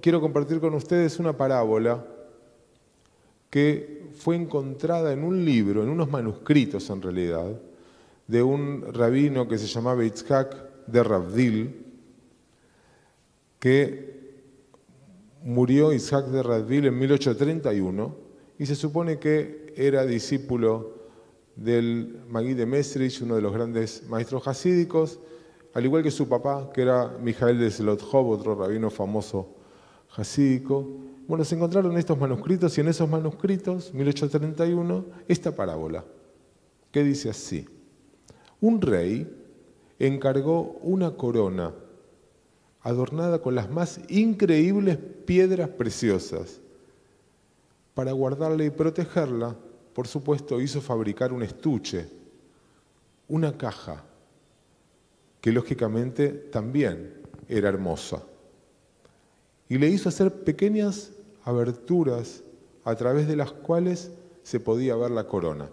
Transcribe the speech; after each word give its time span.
quiero 0.00 0.20
compartir 0.20 0.60
con 0.60 0.74
ustedes 0.74 1.18
una 1.18 1.36
parábola 1.36 2.04
que 3.50 4.10
fue 4.14 4.36
encontrada 4.36 5.12
en 5.12 5.22
un 5.22 5.44
libro, 5.44 5.82
en 5.82 5.88
unos 5.88 6.10
manuscritos 6.10 6.88
en 6.90 7.02
realidad, 7.02 7.60
de 8.26 8.42
un 8.42 8.92
rabino 8.92 9.46
que 9.48 9.58
se 9.58 9.66
llamaba 9.66 10.04
Itzhak 10.04 10.86
de 10.86 11.02
Rabdil, 11.02 11.86
que 13.58 14.16
murió 15.46 15.92
Isaac 15.92 16.26
de 16.26 16.42
Radville 16.42 16.88
en 16.88 16.98
1831 16.98 18.16
y 18.58 18.66
se 18.66 18.74
supone 18.74 19.18
que 19.18 19.72
era 19.76 20.04
discípulo 20.04 20.94
del 21.54 22.20
Magui 22.28 22.54
de 22.54 22.66
Mesrich, 22.66 23.22
uno 23.22 23.36
de 23.36 23.42
los 23.42 23.52
grandes 23.52 24.02
maestros 24.08 24.46
hasídicos, 24.48 25.20
al 25.72 25.84
igual 25.84 26.02
que 26.02 26.10
su 26.10 26.28
papá, 26.28 26.70
que 26.72 26.82
era 26.82 27.16
Mijael 27.20 27.58
de 27.58 27.70
Slothov, 27.70 28.28
otro 28.28 28.54
rabino 28.54 28.90
famoso 28.90 29.55
hasídico. 30.16 30.88
Bueno, 31.28 31.44
se 31.44 31.54
encontraron 31.54 31.96
estos 31.96 32.18
manuscritos 32.18 32.76
y 32.76 32.80
en 32.80 32.88
esos 32.88 33.08
manuscritos, 33.08 33.92
1831, 33.92 35.04
esta 35.28 35.54
parábola, 35.54 36.04
que 36.90 37.02
dice 37.04 37.30
así. 37.30 37.66
Un 38.60 38.80
rey 38.80 39.28
encargó 39.98 40.78
una 40.82 41.12
corona 41.12 41.74
adornada 42.82 43.40
con 43.40 43.54
las 43.54 43.70
más 43.70 44.00
increíbles 44.08 44.96
piedras 45.24 45.68
preciosas. 45.70 46.60
Para 47.94 48.12
guardarla 48.12 48.64
y 48.64 48.70
protegerla, 48.70 49.56
por 49.92 50.06
supuesto, 50.06 50.60
hizo 50.60 50.80
fabricar 50.80 51.32
un 51.32 51.42
estuche, 51.42 52.08
una 53.28 53.56
caja, 53.56 54.04
que 55.40 55.50
lógicamente 55.50 56.28
también 56.28 57.14
era 57.48 57.68
hermosa. 57.68 58.22
Y 59.68 59.78
le 59.78 59.88
hizo 59.88 60.08
hacer 60.08 60.32
pequeñas 60.44 61.12
aberturas 61.44 62.42
a 62.84 62.94
través 62.94 63.26
de 63.26 63.36
las 63.36 63.52
cuales 63.52 64.10
se 64.42 64.60
podía 64.60 64.94
ver 64.96 65.10
la 65.10 65.26
corona. 65.26 65.68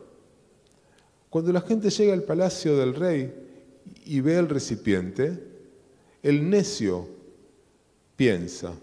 Cuando 1.29 1.51
la 1.51 1.61
gente 1.61 1.89
llega 1.89 2.13
al 2.13 2.23
palacio 2.23 2.77
del 2.77 2.95
rey 2.95 3.33
y 4.05 4.21
ve 4.21 4.37
el 4.37 4.49
recipiente, 4.49 5.39
el 6.21 6.49
necio 6.49 7.07
piensa, 8.15 8.73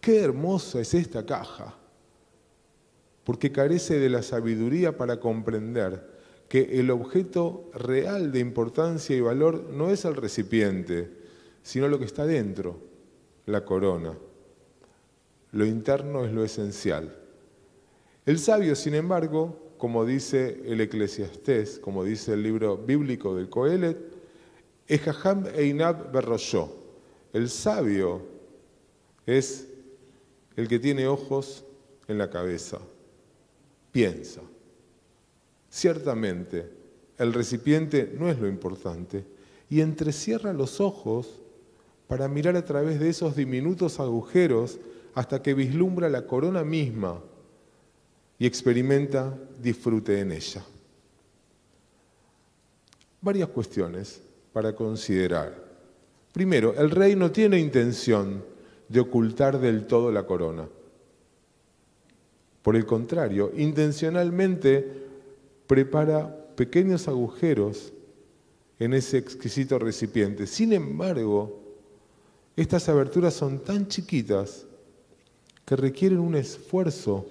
qué 0.00 0.20
hermosa 0.20 0.80
es 0.80 0.94
esta 0.94 1.24
caja, 1.24 1.74
porque 3.24 3.52
carece 3.52 3.98
de 3.98 4.08
la 4.08 4.22
sabiduría 4.22 4.96
para 4.96 5.20
comprender 5.20 6.08
que 6.48 6.80
el 6.80 6.90
objeto 6.90 7.70
real 7.74 8.32
de 8.32 8.40
importancia 8.40 9.16
y 9.16 9.20
valor 9.20 9.70
no 9.70 9.90
es 9.90 10.04
el 10.04 10.16
recipiente, 10.16 11.10
sino 11.62 11.88
lo 11.88 11.98
que 11.98 12.04
está 12.06 12.26
dentro, 12.26 12.78
la 13.46 13.64
corona. 13.64 14.14
Lo 15.52 15.66
interno 15.66 16.24
es 16.24 16.32
lo 16.32 16.44
esencial. 16.44 17.16
El 18.26 18.38
sabio, 18.38 18.76
sin 18.76 18.94
embargo, 18.94 19.74
como 19.78 20.04
dice 20.04 20.60
el 20.66 20.80
Eclesiastés, 20.80 21.78
como 21.78 22.04
dice 22.04 22.34
el 22.34 22.42
libro 22.42 22.76
bíblico 22.76 23.34
del 23.34 23.48
Coelet, 23.48 23.98
Ejaham 24.86 25.46
Einab 25.54 26.12
Berroshó. 26.12 26.70
El 27.32 27.48
sabio 27.48 28.20
es 29.26 29.68
el 30.56 30.68
que 30.68 30.78
tiene 30.78 31.06
ojos 31.06 31.64
en 32.08 32.18
la 32.18 32.28
cabeza. 32.28 32.78
Piensa. 33.92 34.42
Ciertamente, 35.68 36.68
el 37.16 37.32
recipiente 37.32 38.12
no 38.18 38.28
es 38.28 38.38
lo 38.38 38.48
importante 38.48 39.24
y 39.68 39.80
entrecierra 39.80 40.52
los 40.52 40.80
ojos 40.80 41.40
para 42.08 42.28
mirar 42.28 42.56
a 42.56 42.64
través 42.64 42.98
de 42.98 43.08
esos 43.08 43.36
diminutos 43.36 44.00
agujeros 44.00 44.78
hasta 45.14 45.42
que 45.42 45.54
vislumbra 45.54 46.08
la 46.08 46.26
corona 46.26 46.64
misma 46.64 47.20
y 48.38 48.46
experimenta 48.46 49.36
disfrute 49.60 50.20
en 50.20 50.32
ella. 50.32 50.64
Varias 53.20 53.48
cuestiones 53.48 54.20
para 54.52 54.74
considerar. 54.74 55.54
Primero, 56.32 56.74
el 56.74 56.90
rey 56.90 57.16
no 57.16 57.30
tiene 57.30 57.58
intención 57.58 58.42
de 58.88 59.00
ocultar 59.00 59.60
del 59.60 59.86
todo 59.86 60.10
la 60.10 60.26
corona. 60.26 60.68
Por 62.62 62.76
el 62.76 62.86
contrario, 62.86 63.52
intencionalmente 63.56 64.86
prepara 65.66 66.34
pequeños 66.56 67.08
agujeros 67.08 67.92
en 68.78 68.94
ese 68.94 69.18
exquisito 69.18 69.78
recipiente. 69.78 70.46
Sin 70.46 70.72
embargo, 70.72 71.60
estas 72.56 72.88
aberturas 72.88 73.34
son 73.34 73.60
tan 73.60 73.86
chiquitas 73.86 74.66
que 75.70 75.76
requieren 75.76 76.18
un 76.18 76.34
esfuerzo 76.34 77.28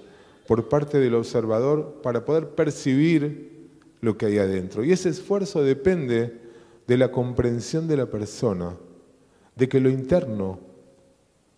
por 0.48 0.70
parte 0.70 0.98
del 0.98 1.16
observador 1.16 2.00
para 2.02 2.24
poder 2.24 2.52
percibir 2.52 3.68
lo 4.00 4.18
que 4.18 4.28
hay 4.28 4.38
adentro. 4.38 4.82
Y 4.82 4.94
ese 4.94 5.10
esfuerzo 5.10 5.62
depende 5.62 6.40
de 6.88 6.98
la 6.98 7.12
comprensión 7.12 7.86
de 7.86 7.98
la 7.98 8.06
persona, 8.06 8.78
de 9.58 9.68
que 9.68 9.82
lo 9.82 9.90
interno, 9.90 10.58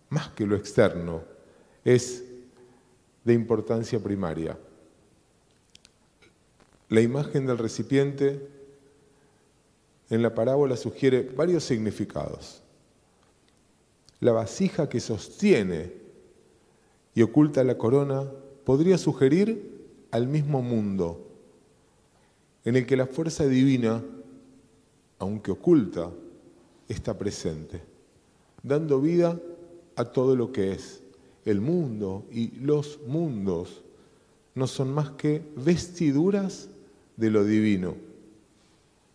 más 0.08 0.30
que 0.30 0.44
lo 0.44 0.56
externo, 0.56 1.22
es 1.84 2.24
de 3.22 3.32
importancia 3.32 4.00
primaria. 4.00 4.58
La 6.88 7.00
imagen 7.00 7.46
del 7.46 7.58
recipiente 7.58 8.44
en 10.10 10.20
la 10.20 10.34
parábola 10.34 10.76
sugiere 10.76 11.22
varios 11.22 11.62
significados. 11.62 12.60
La 14.18 14.32
vasija 14.32 14.88
que 14.88 14.98
sostiene 14.98 16.01
y 17.14 17.22
oculta 17.22 17.64
la 17.64 17.78
corona 17.78 18.24
podría 18.64 18.98
sugerir 18.98 19.70
al 20.10 20.26
mismo 20.26 20.62
mundo, 20.62 21.28
en 22.64 22.76
el 22.76 22.86
que 22.86 22.96
la 22.96 23.06
fuerza 23.06 23.46
divina 23.46 24.02
aunque 25.22 25.52
oculta, 25.52 26.10
está 26.88 27.16
presente, 27.16 27.80
dando 28.60 29.00
vida 29.00 29.38
a 29.94 30.04
todo 30.04 30.34
lo 30.34 30.50
que 30.50 30.72
es. 30.72 31.00
El 31.44 31.60
mundo 31.60 32.24
y 32.32 32.50
los 32.58 32.98
mundos 33.06 33.82
no 34.56 34.66
son 34.66 34.92
más 34.92 35.10
que 35.10 35.40
vestiduras 35.54 36.68
de 37.16 37.30
lo 37.30 37.44
divino. 37.44 37.94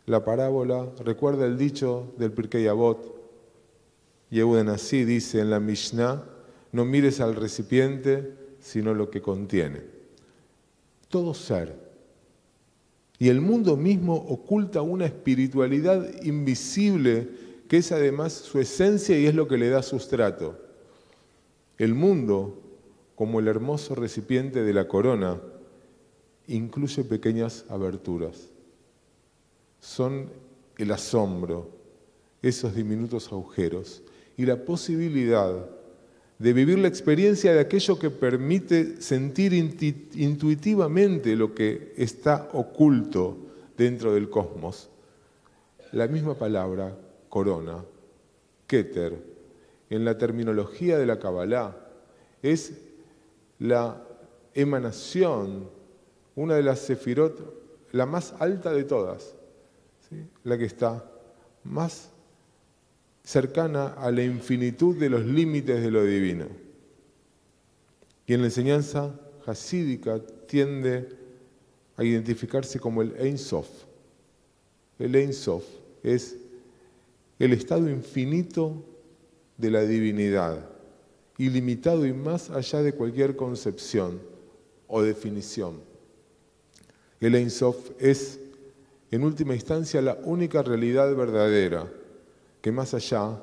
La 0.05 0.23
parábola 0.23 0.87
recuerda 1.03 1.45
el 1.45 1.57
dicho 1.57 2.13
del 2.17 2.31
Pirkei 2.31 2.67
Avot. 2.67 3.13
Yehuda 4.29 4.75
así 4.75 5.03
dice 5.03 5.41
en 5.41 5.49
la 5.49 5.59
Mishnah, 5.59 6.23
no 6.71 6.85
mires 6.85 7.19
al 7.19 7.35
recipiente, 7.35 8.33
sino 8.59 8.93
lo 8.93 9.09
que 9.09 9.21
contiene. 9.21 9.81
Todo 11.09 11.33
ser 11.33 11.87
y 13.19 13.29
el 13.29 13.41
mundo 13.41 13.77
mismo 13.77 14.15
oculta 14.15 14.81
una 14.81 15.05
espiritualidad 15.05 16.07
invisible 16.23 17.29
que 17.67 17.77
es 17.77 17.91
además 17.91 18.33
su 18.33 18.59
esencia 18.59 19.17
y 19.17 19.25
es 19.25 19.35
lo 19.35 19.47
que 19.47 19.57
le 19.57 19.69
da 19.69 19.81
sustrato. 19.81 20.57
El 21.77 21.95
mundo, 21.95 22.61
como 23.15 23.39
el 23.39 23.47
hermoso 23.47 23.95
recipiente 23.95 24.63
de 24.63 24.73
la 24.73 24.87
corona, 24.87 25.41
incluye 26.47 27.03
pequeñas 27.03 27.65
aberturas. 27.69 28.49
Son 29.79 30.29
el 30.77 30.91
asombro, 30.91 31.71
esos 32.41 32.75
diminutos 32.75 33.31
agujeros 33.31 34.03
y 34.37 34.45
la 34.45 34.63
posibilidad 34.63 35.67
de 36.39 36.53
vivir 36.53 36.77
la 36.77 36.87
experiencia 36.87 37.53
de 37.53 37.59
aquello 37.59 37.97
que 37.97 38.11
permite 38.11 39.01
sentir 39.01 39.53
intuitivamente 39.53 41.35
lo 41.35 41.55
que 41.55 41.93
está 41.97 42.49
oculto 42.53 43.37
dentro 43.75 44.13
del 44.13 44.29
cosmos. 44.29 44.89
La 45.91 46.07
misma 46.07 46.35
palabra, 46.35 46.95
corona, 47.29 47.83
Keter, 48.67 49.17
en 49.89 50.05
la 50.05 50.17
terminología 50.17 50.97
de 50.97 51.05
la 51.05 51.17
Kabbalah, 51.17 51.75
es 52.43 52.73
la 53.59 54.03
emanación, 54.53 55.69
una 56.35 56.55
de 56.55 56.63
las 56.63 56.79
sefirot, 56.79 57.55
la 57.93 58.05
más 58.05 58.35
alta 58.39 58.73
de 58.73 58.83
todas, 58.83 59.35
la 60.43 60.57
que 60.57 60.65
está 60.65 61.03
más 61.63 62.11
cercana 63.27 63.87
a 63.87 64.09
la 64.09 64.23
infinitud 64.23 64.95
de 64.95 65.09
los 65.09 65.25
límites 65.25 65.81
de 65.81 65.91
lo 65.91 66.05
divino. 66.05 66.45
Y 68.25 68.33
en 68.33 68.39
la 68.39 68.47
enseñanza 68.47 69.19
hasídica 69.45 70.21
tiende 70.47 71.09
a 71.97 72.05
identificarse 72.05 72.79
como 72.79 73.01
el 73.01 73.13
Ein 73.19 73.37
Sof. 73.37 73.67
El 74.97 75.13
Ein 75.13 75.33
Sof 75.33 75.65
es 76.03 76.37
el 77.37 77.51
estado 77.51 77.89
infinito 77.89 78.81
de 79.57 79.71
la 79.71 79.81
divinidad, 79.81 80.65
ilimitado 81.37 82.05
y 82.05 82.13
más 82.13 82.49
allá 82.49 82.81
de 82.81 82.93
cualquier 82.93 83.35
concepción 83.35 84.21
o 84.87 85.01
definición. 85.01 85.81
El 87.19 87.35
Ein 87.35 87.49
Sof 87.49 87.91
es, 87.99 88.39
en 89.11 89.25
última 89.25 89.53
instancia, 89.53 90.01
la 90.01 90.17
única 90.23 90.63
realidad 90.63 91.13
verdadera 91.13 91.91
que 92.61 92.71
más 92.71 92.93
allá 92.93 93.41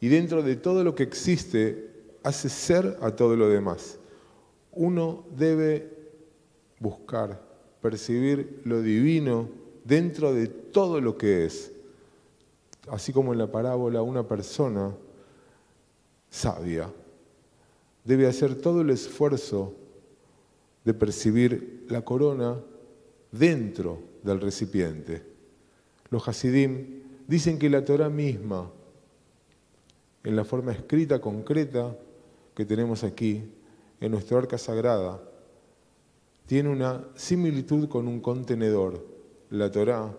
y 0.00 0.08
dentro 0.08 0.42
de 0.42 0.56
todo 0.56 0.84
lo 0.84 0.94
que 0.94 1.02
existe 1.02 1.90
hace 2.22 2.48
ser 2.48 2.98
a 3.00 3.10
todo 3.10 3.36
lo 3.36 3.48
demás. 3.48 3.98
Uno 4.72 5.24
debe 5.36 5.90
buscar, 6.78 7.42
percibir 7.80 8.62
lo 8.64 8.82
divino 8.82 9.48
dentro 9.84 10.32
de 10.32 10.46
todo 10.46 11.00
lo 11.00 11.16
que 11.18 11.44
es. 11.44 11.72
Así 12.88 13.12
como 13.12 13.32
en 13.32 13.38
la 13.38 13.50
parábola 13.50 14.02
una 14.02 14.26
persona 14.26 14.94
sabia 16.30 16.90
debe 18.04 18.26
hacer 18.26 18.54
todo 18.54 18.80
el 18.80 18.90
esfuerzo 18.90 19.74
de 20.84 20.94
percibir 20.94 21.86
la 21.88 22.02
corona 22.02 22.58
dentro 23.30 24.02
del 24.22 24.40
recipiente. 24.40 25.22
Los 26.08 26.26
Hasidim 26.26 26.99
dicen 27.30 27.60
que 27.60 27.70
la 27.70 27.84
Torah 27.84 28.08
misma, 28.08 28.68
en 30.24 30.34
la 30.34 30.44
forma 30.44 30.72
escrita 30.72 31.20
concreta 31.20 31.96
que 32.56 32.64
tenemos 32.64 33.04
aquí, 33.04 33.44
en 34.00 34.10
nuestra 34.10 34.38
arca 34.38 34.58
sagrada, 34.58 35.22
tiene 36.46 36.70
una 36.70 37.04
similitud 37.14 37.88
con 37.88 38.08
un 38.08 38.18
contenedor. 38.18 39.06
La 39.50 39.70
Torah 39.70 40.12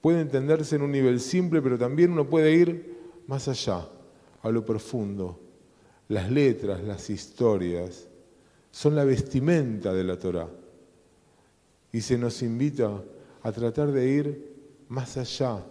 puede 0.00 0.22
entenderse 0.22 0.76
en 0.76 0.82
un 0.82 0.92
nivel 0.92 1.20
simple, 1.20 1.60
pero 1.60 1.76
también 1.76 2.12
uno 2.12 2.26
puede 2.26 2.54
ir 2.54 3.22
más 3.26 3.46
allá, 3.48 3.86
a 4.40 4.48
lo 4.48 4.64
profundo. 4.64 5.38
Las 6.08 6.30
letras, 6.30 6.82
las 6.82 7.10
historias, 7.10 8.08
son 8.70 8.96
la 8.96 9.04
vestimenta 9.04 9.92
de 9.92 10.04
la 10.04 10.18
Torah. 10.18 10.48
Y 11.92 12.00
se 12.00 12.16
nos 12.16 12.40
invita 12.40 13.04
a 13.42 13.52
tratar 13.52 13.92
de 13.92 14.08
ir 14.08 14.54
más 14.88 15.18
allá 15.18 15.66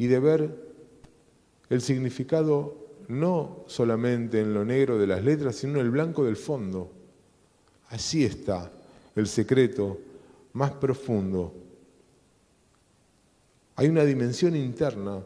y 0.00 0.06
de 0.06 0.18
ver 0.18 0.56
el 1.68 1.82
significado 1.82 2.74
no 3.08 3.64
solamente 3.66 4.40
en 4.40 4.54
lo 4.54 4.64
negro 4.64 4.96
de 4.96 5.06
las 5.06 5.22
letras, 5.22 5.56
sino 5.56 5.74
en 5.74 5.80
el 5.84 5.90
blanco 5.90 6.24
del 6.24 6.36
fondo. 6.36 6.90
Allí 7.90 8.24
está 8.24 8.72
el 9.14 9.26
secreto 9.26 9.98
más 10.54 10.70
profundo. 10.70 11.52
Hay 13.76 13.88
una 13.88 14.04
dimensión 14.04 14.56
interna, 14.56 15.22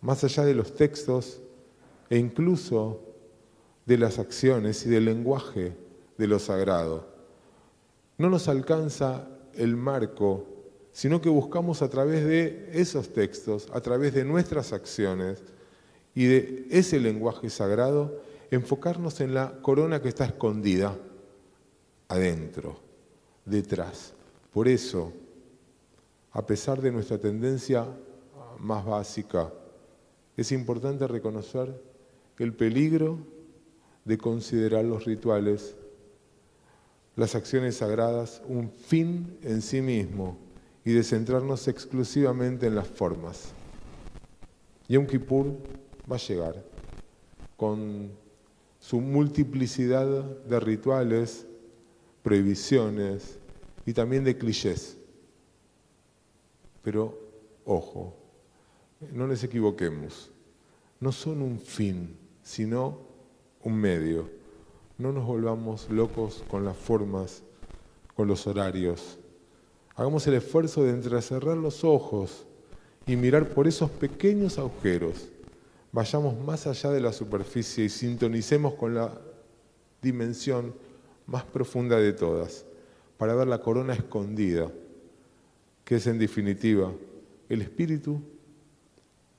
más 0.00 0.24
allá 0.24 0.46
de 0.46 0.54
los 0.54 0.74
textos 0.74 1.42
e 2.08 2.16
incluso 2.16 3.02
de 3.84 3.98
las 3.98 4.18
acciones 4.18 4.86
y 4.86 4.88
del 4.88 5.04
lenguaje 5.04 5.74
de 6.16 6.26
lo 6.26 6.38
sagrado. 6.38 7.06
No 8.16 8.30
nos 8.30 8.48
alcanza 8.48 9.28
el 9.52 9.76
marco, 9.76 10.46
sino 10.92 11.20
que 11.20 11.28
buscamos 11.28 11.82
a 11.82 11.88
través 11.88 12.24
de 12.24 12.70
esos 12.72 13.12
textos, 13.12 13.68
a 13.72 13.80
través 13.80 14.14
de 14.14 14.24
nuestras 14.24 14.72
acciones 14.72 15.42
y 16.14 16.26
de 16.26 16.66
ese 16.70 16.98
lenguaje 16.98 17.50
sagrado, 17.50 18.20
enfocarnos 18.50 19.20
en 19.20 19.34
la 19.34 19.60
corona 19.62 20.02
que 20.02 20.08
está 20.08 20.24
escondida 20.24 20.96
adentro, 22.08 22.80
detrás. 23.44 24.12
Por 24.52 24.66
eso, 24.66 25.12
a 26.32 26.44
pesar 26.44 26.80
de 26.80 26.90
nuestra 26.90 27.18
tendencia 27.18 27.86
más 28.58 28.84
básica, 28.84 29.52
es 30.36 30.50
importante 30.50 31.06
reconocer 31.06 31.80
el 32.38 32.52
peligro 32.54 33.18
de 34.04 34.18
considerar 34.18 34.84
los 34.84 35.04
rituales, 35.04 35.76
las 37.14 37.34
acciones 37.34 37.76
sagradas, 37.76 38.42
un 38.48 38.70
fin 38.70 39.38
en 39.42 39.62
sí 39.62 39.80
mismo 39.82 40.49
y 40.84 40.92
de 40.92 41.02
centrarnos 41.04 41.68
exclusivamente 41.68 42.66
en 42.66 42.74
las 42.74 42.88
formas. 42.88 43.52
Yom 44.88 45.06
Kippur 45.06 45.56
va 46.10 46.16
a 46.16 46.18
llegar 46.18 46.64
con 47.56 48.10
su 48.80 49.00
multiplicidad 49.00 50.06
de 50.06 50.58
rituales, 50.58 51.46
prohibiciones 52.22 53.38
y 53.86 53.92
también 53.92 54.24
de 54.24 54.36
clichés. 54.36 54.96
Pero, 56.82 57.18
ojo, 57.64 58.16
no 59.12 59.26
les 59.26 59.44
equivoquemos, 59.44 60.30
no 60.98 61.12
son 61.12 61.42
un 61.42 61.58
fin, 61.58 62.16
sino 62.42 62.98
un 63.62 63.76
medio. 63.76 64.28
No 64.98 65.12
nos 65.12 65.24
volvamos 65.24 65.88
locos 65.88 66.42
con 66.50 66.64
las 66.64 66.76
formas, 66.76 67.42
con 68.16 68.28
los 68.28 68.46
horarios. 68.46 69.19
Hagamos 70.00 70.26
el 70.26 70.32
esfuerzo 70.32 70.82
de 70.82 70.92
entrecerrar 70.92 71.58
los 71.58 71.84
ojos 71.84 72.46
y 73.06 73.16
mirar 73.16 73.50
por 73.50 73.68
esos 73.68 73.90
pequeños 73.90 74.58
agujeros. 74.58 75.28
Vayamos 75.92 76.40
más 76.40 76.66
allá 76.66 76.90
de 76.90 77.02
la 77.02 77.12
superficie 77.12 77.84
y 77.84 77.90
sintonicemos 77.90 78.72
con 78.72 78.94
la 78.94 79.12
dimensión 80.00 80.74
más 81.26 81.44
profunda 81.44 81.98
de 81.98 82.14
todas, 82.14 82.64
para 83.18 83.34
ver 83.34 83.46
la 83.46 83.60
corona 83.60 83.92
escondida, 83.92 84.72
que 85.84 85.96
es 85.96 86.06
en 86.06 86.18
definitiva 86.18 86.90
el 87.50 87.60
espíritu 87.60 88.22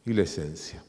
y 0.06 0.14
la 0.14 0.22
esencia. 0.22 0.84